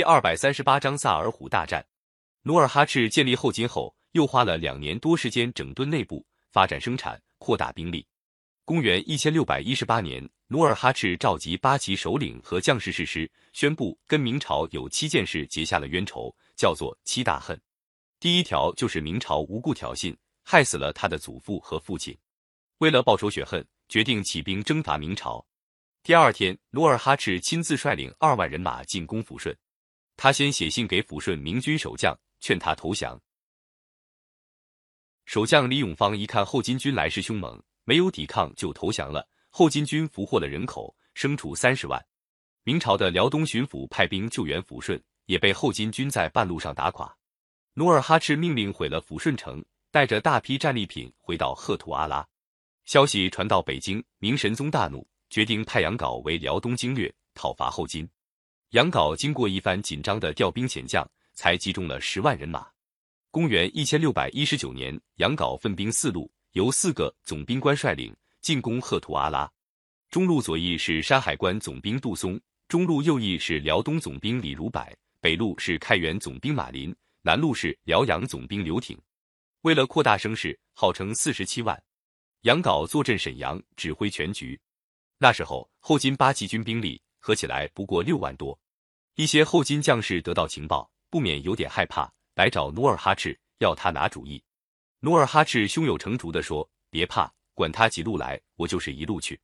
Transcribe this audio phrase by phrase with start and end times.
[0.00, 1.86] 第二百三十八章萨尔浒大战。
[2.44, 8.06] 努尔哈赤建立后金后，又花了两年多时间整顿内部，发展生产，扩大兵力。
[8.64, 17.60] 公元一千六百一十八年，努尔哈赤召集八旗首领和将士誓师，宣布跟明朝有七件事结下了冤仇，叫做七大恨。
[18.18, 22.16] 第一条就是明朝无故挑衅，害死了他的祖父和父亲。
[22.78, 25.46] 为了报仇雪恨，决定起兵征伐明朝。
[26.02, 29.54] 第二天，努尔哈赤亲自率领二万人马进攻抚顺。
[30.22, 33.18] 他先写信给抚顺明军守将，劝他投降。
[35.24, 39.26] 守将李永芳一看后金军来势凶猛，没有抵抗就投降了。
[39.48, 41.98] 后金军俘获了人口、牲畜三十万。
[42.64, 47.16] 明朝的辽东巡抚派兵救援抚顺，也被后金军在半路上打垮。
[47.72, 52.28] 努尔哈赤命令毁了抚顺城，带着大批战利品回到赫图阿拉。
[52.84, 55.08] 消息传到北京，明神宗大怒。
[55.30, 58.06] 决定派杨镐为辽东经略，讨伐后金。
[58.70, 62.68] 杨镐经过一番紧张的调兵遣将，才集中了十万人马。
[63.32, 69.50] 公元一千六百一十九年，杨镐分兵四路，由四个总兵官率领进攻赫图阿拉。
[70.08, 74.86] 中路左翼是山海关总兵杜松，中路右翼是辽东总兵李如柏，
[75.20, 78.96] 北路是开原总兵马林，南路是辽阳总兵刘挺。
[79.62, 81.80] 为了扩大声势，号称四十七万。
[82.42, 84.60] 杨镐坐镇沈阳，指挥全局。
[85.18, 88.58] 那时候，后金八旗军兵力合起来不过六万多。
[89.14, 94.42] 一些后金将士得到情报，不免有点害怕，来找努尔哈赤要他拿主意。
[95.00, 99.38] 努尔哈赤胸有成竹地说：“别怕，管他几路来，我就是一路去。”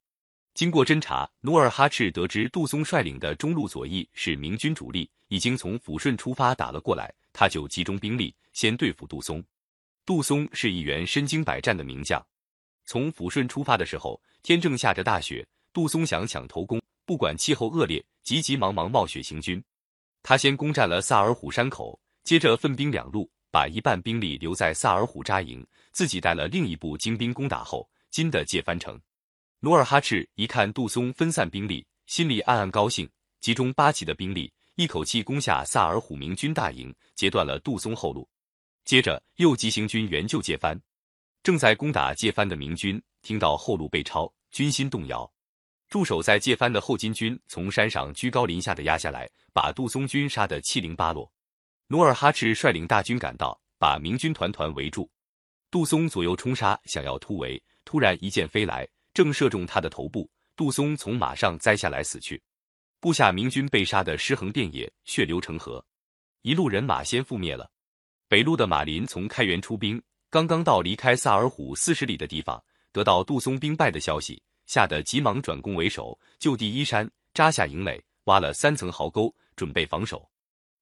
[0.54, 9.44] 经过侦查，努尔哈赤得知杜松率领的中路左翼是明军主力，已经从抚顺出发打了过来，他就集中兵力先对付杜松。
[10.06, 12.24] 杜松是一员身经百战的名将。
[12.86, 15.46] 从抚顺出发的时候，天正下着大雪。
[15.72, 19.62] 杜松想抢头功，不管气候恶劣，急急忙忙冒雪行军。
[20.24, 29.00] 他先攻占了萨尔虎山口，接着分兵两路，把一半兵力留在萨尔虎扎营，自己带了另一部精兵攻打后金的界藩城。
[29.60, 33.08] 努尔哈赤一看杜松分散兵力，心里暗暗高兴，
[33.40, 38.28] 集中八旗的兵力，一口气攻下萨尔虎明军大营，截断了杜松后路。
[38.84, 40.76] 接着又急行军援救界藩。
[41.44, 45.30] 正在攻打界藩的明军听到后路被抄，军心动摇。
[45.88, 51.30] 驻守在界藩的后金军从山上居高临下的压下来，把杜松军杀得七零八落。
[51.86, 55.08] 努尔哈赤率领大军赶到，把明军团团围住。
[55.70, 60.28] 杜松左右冲杀，想要突围，突然一箭飞来，正射中他的头部。
[60.56, 62.42] 杜松从马上栽下来死去。
[62.98, 65.84] 部下明军被杀得尸横遍野，血流成河，
[66.42, 67.70] 一路人马先覆灭了。
[68.26, 72.60] 北路的马林从开原出兵，刚刚到离开萨尔虎四十里的地方，
[72.90, 74.42] 得到杜松兵败的消息。
[74.66, 80.28] 吓得急忙转攻为守，就地依山扎下营垒，挖了三层壕沟，准备防守。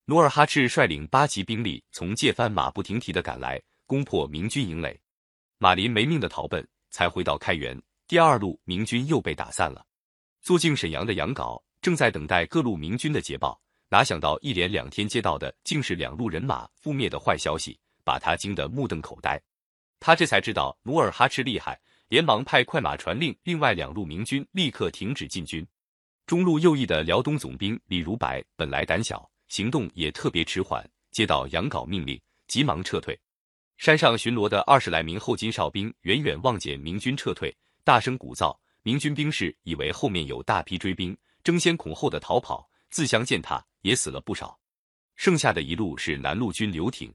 [0.05, 4.99] 努尔哈赤率领八旗兵力从界藩马不停蹄的赶来，攻破明军营垒。
[5.57, 7.79] 马林没命的逃奔，才回到开原。
[8.07, 9.83] 第二路明军又被打散了。
[10.41, 13.59] 坐进沈阳的杨镐正在等待各路明军的捷报，
[13.89, 19.41] 哪想到一连两天接到的竟是两路人马覆灭的坏消息，把他惊得目瞪口呆。
[19.99, 21.79] 他这才知道努尔哈赤厉害。
[22.07, 25.65] 连忙派快马传令，另外两路明军立刻停止进军。
[26.27, 33.19] 中路右翼的辽东总兵李如柏本来胆小，行动也特别迟缓，接到杨镐命令，急忙撤退。
[33.77, 38.55] 山上巡逻的二十来名后金哨兵远远望见明军撤退，大声鼓噪。
[38.83, 44.57] 明军兵士以为后面有大批追兵，争先恐后的逃跑，自相践踏，也死了不少。
[45.15, 47.13] 剩下的一路是南路军刘挺。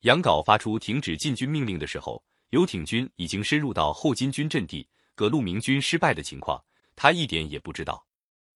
[0.00, 2.22] 杨镐发出停止进军命令的时候。
[2.50, 6.60] 刘挺军已经深入到后金军阵地，各路明军失败的情况，
[6.96, 8.04] 他一点也不知道。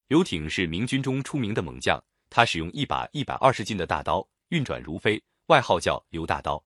[0.09, 6.61] 刘挺是明军中出名的猛将，他使用一把一百二十斤的大刀，运转如飞，外号叫刘大刀。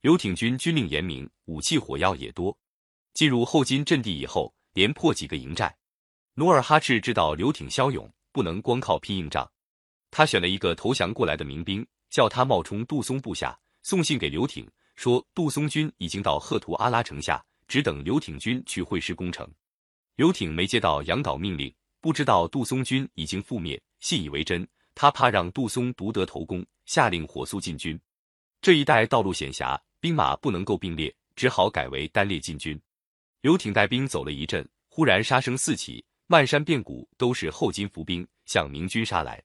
[0.00, 2.56] 刘挺军军令严明，武器火药也多。
[3.14, 5.72] 进入后金阵地以后，连破几个营寨。
[6.34, 9.48] 努尔哈赤知道刘挺骁勇，不能光靠拼硬仗，
[10.10, 14.68] 他选了一个投降过来的民兵，叫他冒充杜松部下，送信给刘挺。
[14.94, 19.48] 说杜松军已经到赫图阿拉城下，只等刘挺军去会师攻城。
[20.16, 24.66] 刘挺没接到杨镐命令，不知道杜松军已经覆灭，信以为真。
[24.94, 28.00] 他怕让杜松独得头功，下令火速进军。
[28.62, 32.80] 这一带道路险狭，兵马不能够并列，只好改为单列进军。
[33.40, 39.42] 刘挺带兵走了一阵，忽然杀声四起，漫山遍谷都是后金伏兵向明军杀来。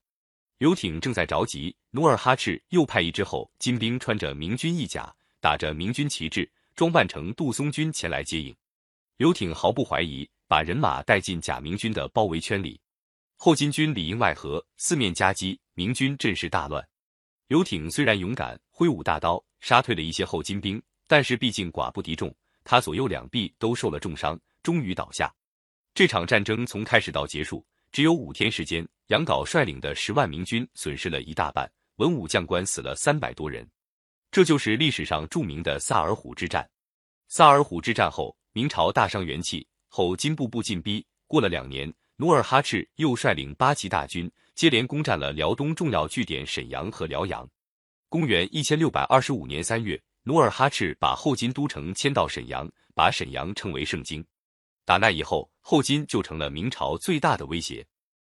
[0.60, 5.12] 刘挺正在着急，努尔哈赤又派一支后金兵穿着明军义甲。
[5.40, 8.56] 打着明军旗帜，装扮成杜松军前来接应。
[9.18, 12.80] 刘挺毫不怀疑，把人马带进假明军的包围圈里。
[13.36, 16.86] 后金军里应外合，四面夹击，明军阵势大乱。
[17.48, 22.34] 刘挺虽然勇敢，挥舞大刀，杀退了一些后金兵，但是毕竟寡不敌众，
[22.64, 25.34] 他左右两臂都受了重伤，终于倒下。
[25.94, 33.68] 这场战争从开始到结束只有五天时间，杨镐率领的十万明军损失了一大半，文武将官死了三百多人。
[34.32, 36.70] 这就是历史上著名的萨尔浒之战。
[37.28, 41.06] 萨尔浒之战后，明朝大伤元气，后金步步进逼。
[41.28, 44.32] 过了两年，努尔哈赤又率领八旗大军。
[44.56, 47.50] 接连攻占了辽东重要据点沈阳和辽阳。
[48.10, 54.22] 公元一千六百二十五年三月，努尔哈赤把后金都城迁到沈阳，把沈阳称为盛京。
[54.84, 57.88] 打那以后，后金就成了明朝最大的威胁。